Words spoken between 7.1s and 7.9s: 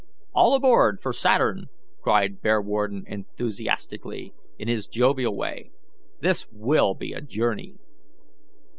a journey."